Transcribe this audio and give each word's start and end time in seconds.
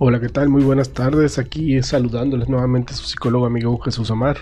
Hola, 0.00 0.20
¿qué 0.20 0.28
tal? 0.28 0.48
Muy 0.48 0.62
buenas 0.62 0.90
tardes. 0.90 1.40
Aquí 1.40 1.82
saludándoles 1.82 2.48
nuevamente 2.48 2.94
su 2.94 3.04
psicólogo 3.04 3.46
amigo 3.46 3.76
Jesús 3.80 4.08
Omar 4.12 4.36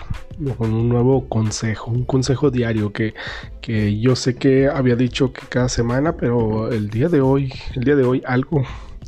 con 0.55 0.71
un 0.71 0.87
nuevo 0.87 1.27
consejo, 1.27 1.89
un 1.89 2.05
consejo 2.05 2.51
diario 2.51 2.93
que, 2.93 3.15
que 3.59 3.99
yo 3.99 4.15
sé 4.15 4.35
que 4.35 4.67
había 4.67 4.95
dicho 4.95 5.33
que 5.33 5.41
cada 5.49 5.67
semana, 5.67 6.15
pero 6.15 6.71
el 6.71 6.91
día 6.91 7.09
de 7.09 7.21
hoy, 7.21 7.51
el 7.75 7.85
día 7.85 7.95
de 7.95 8.03
hoy 8.03 8.21
algo, 8.27 8.61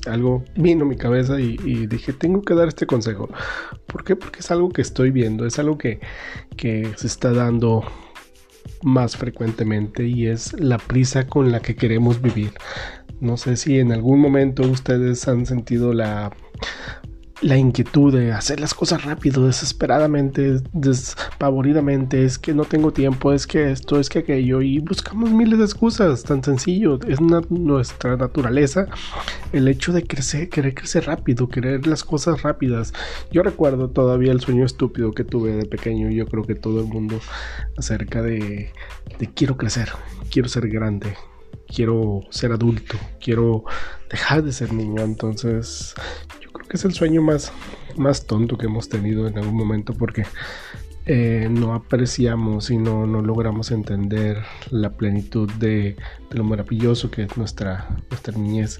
algo 0.08 0.44
vino 0.56 0.86
a 0.86 0.88
mi 0.88 0.96
cabeza 0.96 1.40
y, 1.40 1.86
dije, 1.86 2.14
tengo 2.14 2.42
que 2.42 2.56
dar 2.56 2.68
este 2.68 2.88
consejo. 2.88 3.30
¿Por 3.86 4.04
qué? 4.04 4.16
Porque 4.16 4.40
es 4.40 4.50
algo 4.50 4.70
que 4.70 4.82
estoy 4.82 5.12
viendo, 5.12 5.46
es 5.46 5.60
algo 5.60 5.78
que, 5.78 6.00
que 6.58 6.92
se 6.98 7.06
está 7.06 7.32
dando 7.32 7.84
más 8.82 9.16
frecuentemente 9.18 10.08
y 10.08 10.26
es 10.26 10.54
la 10.54 10.80
prisa 10.80 11.28
con 11.28 11.52
la 11.52 11.60
que 11.60 11.76
queremos 11.76 12.24
vivir. 12.24 12.54
No 13.20 13.36
sé 13.36 13.58
si 13.58 13.80
en 13.80 13.92
algún 13.92 14.22
momento 14.22 14.64
ustedes 14.64 15.28
han 15.28 15.46
sentido 15.46 15.94
la, 15.94 16.32
la 17.42 17.58
inquietud 17.58 18.14
de 18.14 18.34
hacer 18.34 18.60
las 18.60 18.74
cosas 18.74 19.06
rápido, 19.06 19.46
desesperadamente, 19.46 20.60
despavoridamente, 20.74 22.26
es 22.26 22.38
que 22.38 22.54
no 22.54 22.66
tengo 22.66 22.92
tiempo, 22.92 23.32
es 23.32 23.48
que 23.48 23.72
esto, 23.72 24.00
es 24.00 24.10
que 24.10 24.20
aquello, 24.20 24.62
y 24.62 24.80
buscamos 24.80 25.32
miles 25.32 25.58
de 25.60 25.66
excusas, 25.66 26.24
tan 26.24 26.44
sencillo, 26.44 27.00
es 27.08 27.20
nuestra 27.22 28.18
naturaleza 28.18 28.88
el 29.54 29.68
hecho 29.68 29.94
de 29.94 30.04
crecer, 30.04 30.50
querer 30.50 30.74
crecer 30.74 31.06
rápido, 31.06 31.48
querer 31.48 31.88
las 31.88 32.04
cosas 32.04 32.42
rápidas. 32.42 32.94
Yo 33.32 33.42
recuerdo 33.42 33.90
todavía 33.90 34.32
el 34.32 34.42
sueño 34.42 34.66
estúpido 34.66 35.14
que 35.14 35.24
tuve 35.24 35.52
de 35.54 35.66
pequeño, 35.66 36.10
yo 36.10 36.28
creo 36.28 36.44
que 36.44 36.56
todo 36.56 36.82
el 36.82 36.88
mundo 36.88 37.20
acerca 37.78 38.22
de, 38.22 38.74
quiero 39.34 39.56
crecer, 39.56 39.90
quiero 40.30 40.50
ser 40.50 40.68
grande, 40.68 41.16
quiero 41.74 42.22
ser 42.32 42.52
adulto, 42.52 42.98
quiero 43.22 43.64
dejar 44.10 44.44
de 44.44 44.52
ser 44.52 44.74
niño. 44.74 45.04
Entonces, 45.04 45.96
que 46.70 46.78
es 46.78 46.86
el 46.86 46.94
sueño 46.94 47.22
más, 47.22 47.52
más 47.98 48.26
tonto 48.26 48.58
que 48.58 48.68
hemos 48.68 48.88
tenido 48.88 49.28
en 49.28 49.38
algún 49.38 49.56
momento 49.56 49.94
porque 49.94 50.26
eh, 51.06 51.48
no 51.50 51.74
apreciamos 51.74 52.70
y 52.70 52.78
no, 52.78 53.08
no, 53.08 53.22
logramos 53.22 53.72
entender 53.72 54.38
la 54.70 54.92
plenitud 54.92 55.52
de, 55.54 55.96
lo 56.30 56.44
maravilloso 56.44 57.10
que 57.10 57.24
es 57.24 57.36
nuestra, 57.36 57.98
nuestra 58.10 58.38
niñez. 58.38 58.80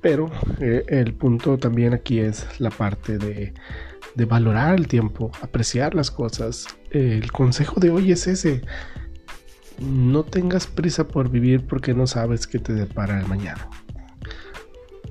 Pero 0.00 0.30
eh, 0.60 0.84
el 0.88 1.14
punto 1.14 1.58
también 1.58 1.92
aquí 1.92 2.20
es 2.20 2.46
la 2.60 2.70
parte 2.70 3.18
de, 3.18 3.52
de 4.14 4.24
valorar 4.24 4.76
el 4.76 4.86
tiempo, 4.86 5.32
apreciar 5.42 5.94
las 5.94 6.10
cosas. 6.10 6.66
el 6.90 7.32
consejo 7.32 7.80
de 7.80 7.90
hoy 7.90 8.12
es 8.12 8.28
ese 8.28 8.62
no 9.80 10.22
tengas 10.22 10.66
prisa 10.66 11.08
por 11.08 11.30
vivir 11.30 11.66
porque 11.66 11.94
no 11.94 12.06
sabes 12.06 12.46
qué 12.46 12.58
te 12.58 12.72
depara 12.72 13.18
el 13.18 13.26
mañana. 13.26 13.68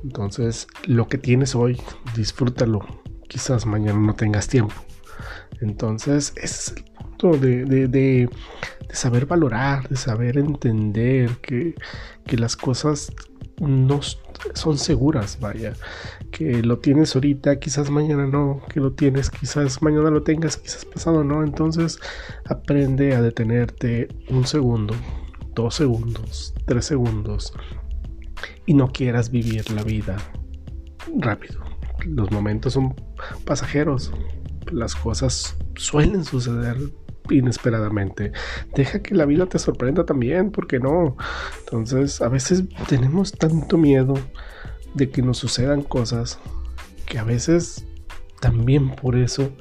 Entonces, 0.03 0.67
lo 0.85 1.07
que 1.07 1.17
tienes 1.17 1.55
hoy, 1.55 1.81
disfrútalo. 2.15 2.85
Quizás 3.27 3.65
mañana 3.65 3.99
no 3.99 4.13
tengas 4.13 4.47
tiempo. 4.47 4.75
Entonces, 5.61 6.33
ese 6.35 6.45
es 6.45 6.73
el 6.77 6.83
punto 6.83 7.37
de, 7.37 8.29
saber 8.91 9.25
valorar, 9.25 9.87
de 9.87 9.95
saber 9.95 10.37
entender 10.37 11.31
que, 11.41 11.75
que 12.25 12.37
las 12.37 12.55
cosas 12.55 13.11
no 13.59 14.01
son 14.53 14.77
seguras, 14.77 15.37
vaya, 15.39 15.73
que 16.31 16.61
lo 16.63 16.79
tienes 16.79 17.15
ahorita, 17.15 17.59
quizás 17.59 17.89
mañana 17.89 18.25
no, 18.25 18.61
que 18.71 18.79
lo 18.79 18.91
tienes, 18.91 19.29
quizás 19.29 19.81
mañana 19.81 20.09
lo 20.09 20.23
tengas, 20.23 20.57
quizás 20.57 20.85
pasado 20.85 21.23
no, 21.23 21.43
entonces 21.43 21.99
aprende 22.45 23.15
a 23.15 23.21
detenerte 23.21 24.09
un 24.29 24.45
segundo, 24.45 24.95
dos 25.55 25.75
segundos, 25.75 26.53
tres 26.65 26.85
segundos 26.85 27.53
y 28.66 28.73
no 28.73 28.92
quieras 28.92 29.30
vivir 29.31 29.69
la 29.72 29.83
vida 29.83 30.17
rápido. 31.17 31.61
Los 32.06 32.31
momentos 32.31 32.73
son 32.73 32.95
pasajeros, 33.45 34.11
las 34.72 34.96
cosas 34.96 35.56
suelen 35.75 36.24
suceder 36.24 36.78
inesperadamente. 37.29 38.31
Deja 38.75 39.02
que 39.02 39.16
la 39.16 39.25
vida 39.25 39.46
te 39.46 39.59
sorprenda 39.59 40.06
también, 40.06 40.52
porque 40.52 40.79
no? 40.79 41.16
Entonces, 41.59 42.22
a 42.22 42.28
veces 42.28 42.63
tenemos 42.88 43.31
tanto 43.31 43.78
miedo 43.78 44.16
de 44.94 45.09
que 45.09 45.22
nos 45.22 45.38
sucedan 45.38 45.81
cosas 45.81 46.40
que 47.06 47.18
a 47.18 47.23
veces 47.23 47.85
también 48.40 48.96
por 48.96 49.16
eso 49.16 49.52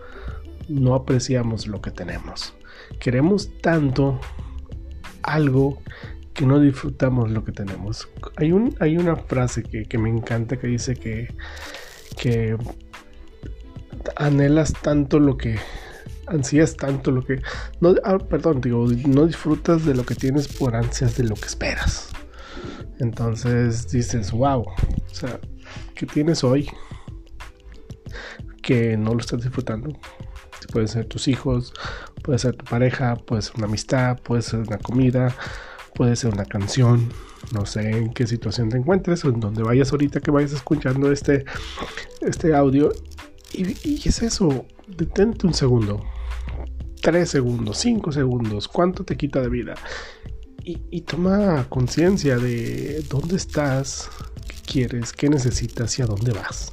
no 0.68 0.94
apreciamos 0.94 1.66
lo 1.66 1.80
que 1.80 1.90
tenemos. 1.90 2.54
Queremos 2.98 3.50
tanto 3.60 4.20
algo 5.22 5.80
que 6.34 6.46
no 6.46 6.60
disfrutamos 6.60 7.30
lo 7.30 7.44
que 7.44 7.52
tenemos. 7.52 8.08
Hay, 8.36 8.52
un, 8.52 8.74
hay 8.80 8.96
una 8.96 9.16
frase 9.16 9.62
que, 9.62 9.84
que 9.84 9.98
me 9.98 10.08
encanta 10.08 10.58
que 10.58 10.66
dice 10.66 10.94
que, 10.96 11.34
que 12.16 12.56
anhelas 14.16 14.72
tanto 14.72 15.18
lo 15.18 15.36
que 15.36 15.58
ansías 16.26 16.76
tanto 16.76 17.10
lo 17.10 17.24
que 17.24 17.42
no 17.80 17.94
ah, 18.04 18.18
perdón 18.18 18.60
digo 18.60 18.86
no 19.06 19.26
disfrutas 19.26 19.84
de 19.84 19.94
lo 19.94 20.04
que 20.04 20.14
tienes 20.14 20.48
por 20.48 20.76
ansias 20.76 21.16
de 21.16 21.24
lo 21.24 21.34
que 21.34 21.46
esperas 21.46 22.10
entonces 22.98 23.90
dices 23.90 24.30
wow 24.32 24.60
o 24.62 25.14
sea 25.14 25.40
que 25.94 26.06
tienes 26.06 26.44
hoy 26.44 26.68
que 28.62 28.96
no 28.96 29.14
lo 29.14 29.20
estás 29.20 29.42
disfrutando 29.42 29.98
puede 30.72 30.86
ser 30.86 31.06
tus 31.06 31.28
hijos 31.28 31.74
puede 32.22 32.38
ser 32.38 32.56
tu 32.56 32.64
pareja 32.64 33.16
puede 33.16 33.42
ser 33.42 33.56
una 33.56 33.66
amistad 33.66 34.18
puede 34.18 34.42
ser 34.42 34.60
una 34.60 34.78
comida 34.78 35.34
puede 35.94 36.16
ser 36.16 36.32
una 36.32 36.44
canción 36.44 37.12
no 37.52 37.66
sé 37.66 37.90
en 37.90 38.12
qué 38.12 38.26
situación 38.26 38.68
te 38.68 38.76
encuentres 38.76 39.24
o 39.24 39.28
en 39.28 39.40
donde 39.40 39.62
vayas 39.62 39.92
ahorita 39.92 40.20
que 40.20 40.30
vayas 40.30 40.52
escuchando 40.52 41.10
este 41.10 41.44
este 42.20 42.54
audio 42.54 42.92
y, 43.54 44.08
es 44.08 44.22
eso, 44.22 44.66
detente 44.86 45.46
un 45.46 45.54
segundo, 45.54 46.02
tres 47.00 47.30
segundos, 47.30 47.78
cinco 47.78 48.12
segundos, 48.12 48.68
¿cuánto 48.68 49.04
te 49.04 49.16
quita 49.16 49.40
de 49.40 49.48
vida? 49.48 49.74
Y, 50.64 51.00
toma 51.00 51.66
conciencia 51.68 52.38
de 52.38 53.04
dónde 53.10 53.34
estás, 53.34 54.08
qué 54.46 54.54
quieres, 54.64 55.12
qué 55.12 55.28
necesitas 55.28 55.98
y 55.98 56.02
a 56.02 56.06
dónde 56.06 56.32
vas. 56.32 56.70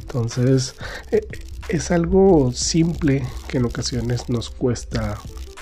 Entonces, 0.00 0.74
eh, 1.10 1.20
es 1.68 1.90
algo 1.90 2.50
simple 2.52 3.22
que 3.48 3.58
en 3.58 3.66
ocasiones 3.66 4.30
nos 4.30 4.48
cuesta 4.48 5.18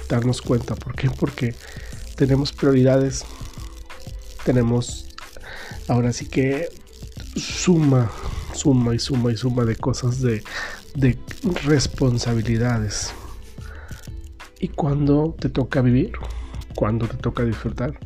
darnos 0.08 0.42
cuenta. 0.42 0.76
¿Por 0.76 0.94
qué? 0.94 1.10
Porque 1.10 1.56
tenemos 2.16 2.52
prioridades, 2.52 3.24
tenemos 4.44 5.06
ahora 5.88 6.12
sí 6.12 6.26
que 6.26 6.68
suma 7.36 8.10
suma 8.56 8.94
y 8.94 8.98
suma 8.98 9.32
y 9.32 9.36
suma 9.36 9.64
de 9.64 9.76
cosas 9.76 10.20
de, 10.20 10.42
de 10.94 11.18
responsabilidades. 11.64 13.12
Y 14.58 14.68
cuando 14.68 15.36
te 15.38 15.48
toca 15.48 15.82
vivir, 15.82 16.12
cuando 16.74 17.06
te 17.06 17.16
toca 17.16 17.44
disfrutar, 17.44 17.98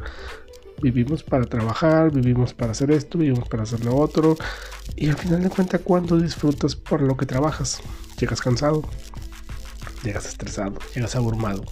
vivimos 0.83 1.23
para 1.23 1.45
trabajar, 1.47 2.11
vivimos 2.11 2.53
para 2.53 2.73
hacer 2.73 2.91
esto, 2.91 3.19
vivimos 3.19 3.49
para 3.49 3.63
hacer 3.63 3.85
lo 3.85 3.97
otro. 3.97 4.37
Y 4.97 5.09
al 5.09 5.17
final 5.17 5.43
de 5.43 5.49
cuentas, 5.49 5.81
cuando 5.83 6.19
disfrutas 6.19 6.75
por 6.75 7.01
lo 7.01 7.17
que 7.17 7.27
trabajas, 7.27 7.81
llegas 8.19 8.41
cansado, 8.41 8.83
llegas 10.03 10.27
estresado, 10.27 10.79
llegas 10.95 11.15
abrumado, 11.15 11.65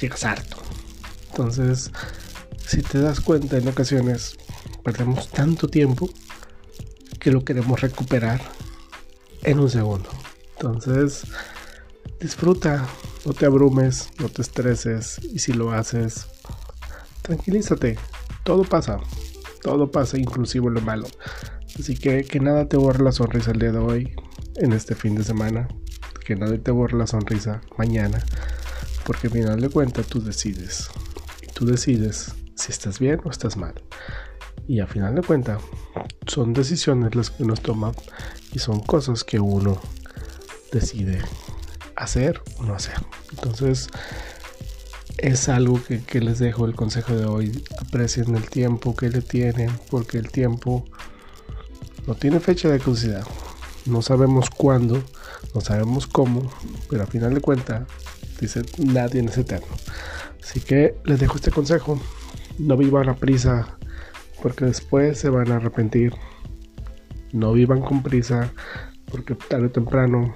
llegas 0.00 0.24
harto. 0.24 0.56
Entonces, 1.30 1.90
si 2.66 2.82
te 2.82 3.00
das 3.00 3.20
cuenta, 3.20 3.56
en 3.56 3.68
ocasiones 3.68 4.36
perdemos 4.84 5.28
tanto 5.28 5.68
tiempo 5.68 6.10
que 7.18 7.30
lo 7.30 7.44
queremos 7.44 7.80
recuperar 7.80 8.40
en 9.42 9.58
un 9.58 9.70
segundo. 9.70 10.08
Entonces, 10.56 11.22
disfruta, 12.20 12.86
no 13.24 13.32
te 13.32 13.46
abrumes, 13.46 14.10
no 14.18 14.28
te 14.28 14.42
estreses 14.42 15.20
y 15.32 15.38
si 15.38 15.52
lo 15.52 15.72
haces, 15.72 16.26
tranquilízate. 17.22 17.98
Todo 18.44 18.64
pasa, 18.64 18.98
todo 19.62 19.90
pasa, 19.90 20.18
inclusive 20.18 20.70
lo 20.70 20.80
malo. 20.80 21.06
Así 21.78 21.96
que 21.96 22.24
que 22.24 22.40
nada 22.40 22.68
te 22.68 22.76
borre 22.76 23.02
la 23.02 23.12
sonrisa 23.12 23.52
el 23.52 23.58
día 23.58 23.72
de 23.72 23.78
hoy, 23.78 24.14
en 24.56 24.72
este 24.72 24.94
fin 24.94 25.14
de 25.14 25.24
semana. 25.24 25.68
Que 26.24 26.36
nada 26.36 26.56
te 26.58 26.70
borre 26.70 26.98
la 26.98 27.06
sonrisa 27.06 27.60
mañana. 27.76 28.24
Porque 29.04 29.28
al 29.28 29.32
final 29.32 29.60
de 29.60 29.68
cuentas 29.68 30.06
tú 30.06 30.22
decides. 30.22 30.90
Tú 31.60 31.66
decides 31.66 32.32
si 32.54 32.72
estás 32.72 32.98
bien 32.98 33.20
o 33.22 33.28
estás 33.28 33.58
mal. 33.58 33.74
Y 34.66 34.80
a 34.80 34.86
final 34.86 35.14
de 35.14 35.20
cuentas, 35.20 35.60
son 36.26 36.54
decisiones 36.54 37.14
las 37.14 37.28
que 37.28 37.42
uno 37.42 37.52
toma 37.52 37.92
y 38.50 38.60
son 38.60 38.80
cosas 38.80 39.24
que 39.24 39.38
uno 39.38 39.78
decide 40.72 41.20
hacer 41.96 42.40
o 42.56 42.62
no 42.62 42.74
hacer. 42.74 42.94
Entonces, 43.32 43.88
es 45.18 45.50
algo 45.50 45.78
que, 45.84 46.20
les 46.22 46.38
dejo 46.38 46.64
el 46.64 46.74
consejo 46.74 47.14
de 47.14 47.26
hoy. 47.26 47.62
Aprecien 47.78 48.34
el 48.36 48.48
tiempo 48.48 48.96
que 48.96 49.10
le 49.10 49.20
tienen, 49.20 49.70
porque 49.90 50.16
el 50.16 50.30
tiempo 50.30 50.86
no 52.06 52.14
tiene 52.14 52.40
fecha 52.40 52.70
de 52.70 52.78
caducidad. 52.78 53.26
No 53.84 54.00
sabemos 54.00 54.48
cuándo, 54.48 55.04
no 55.54 55.60
sabemos 55.60 56.06
cómo, 56.06 56.50
pero 56.88 57.02
a 57.02 57.06
final 57.06 57.34
de 57.34 57.42
cuentas, 57.42 57.86
dice 58.40 58.62
nadie 58.78 59.22
es 59.22 59.36
eterno. 59.36 59.76
Así 60.42 60.60
que 60.60 60.94
les 61.04 61.20
dejo 61.20 61.36
este 61.36 61.50
consejo. 61.50 62.00
No 62.58 62.76
vivan 62.76 63.08
a 63.08 63.16
prisa 63.16 63.78
porque 64.42 64.64
después 64.64 65.18
se 65.18 65.30
van 65.30 65.50
a 65.52 65.56
arrepentir. 65.56 66.14
No 67.32 67.52
vivan 67.52 67.80
con 67.80 68.02
prisa, 68.02 68.52
porque 69.10 69.34
tarde 69.34 69.66
o 69.66 69.70
temprano 69.70 70.34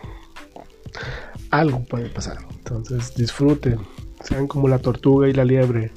algo 1.51 1.85
puede 1.85 2.09
pasar. 2.09 2.39
Entonces 2.57 3.15
disfruten, 3.15 3.81
sean 4.23 4.47
como 4.47 4.69
la 4.69 4.79
tortuga 4.79 5.29
y 5.29 5.33
la 5.33 5.45
liebre. 5.45 5.93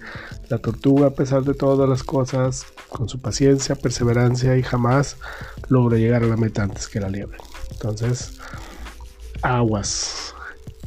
La 0.49 0.59
tortuga, 0.59 1.07
a 1.07 1.11
pesar 1.11 1.43
de 1.43 1.53
todas 1.53 1.89
las 1.89 2.03
cosas, 2.03 2.65
con 2.89 3.09
su 3.09 3.19
paciencia, 3.19 3.75
perseverancia 3.75 4.57
y 4.57 4.63
jamás 4.63 5.17
logró 5.67 5.97
llegar 5.97 6.23
a 6.23 6.27
la 6.27 6.37
meta 6.37 6.63
antes 6.63 6.87
que 6.87 6.99
la 6.99 7.09
liebre. 7.09 7.37
Entonces, 7.71 8.39
aguas. 9.41 10.26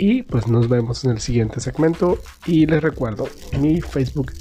Y 0.01 0.23
pues 0.23 0.49
nos 0.49 0.67
vemos 0.67 1.05
en 1.05 1.11
el 1.11 1.21
siguiente 1.21 1.61
segmento. 1.61 2.19
Y 2.47 2.65
les 2.65 2.83
recuerdo, 2.83 3.29
mi 3.59 3.83
Facebook 3.83 4.33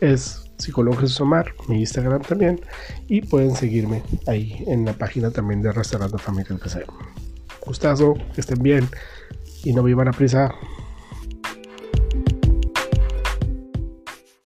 es 0.00 0.50
Psicólogo 0.56 0.96
Jesús 0.96 1.20
Omar, 1.20 1.52
mi 1.68 1.80
Instagram 1.80 2.22
también. 2.22 2.62
Y 3.06 3.20
pueden 3.20 3.54
seguirme 3.54 4.02
ahí 4.26 4.64
en 4.66 4.86
la 4.86 4.94
página 4.94 5.30
también 5.30 5.60
de 5.60 5.72
Restaurante 5.72 6.16
Familia 6.16 6.56
El 6.56 6.86
Gustazo, 7.66 8.14
que 8.34 8.40
estén 8.40 8.62
bien 8.62 8.88
y 9.62 9.74
no 9.74 9.82
vivan 9.82 10.08
a 10.08 10.12
prisa. 10.12 10.54